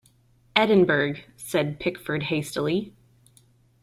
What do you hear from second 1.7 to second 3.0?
Pickford hastily.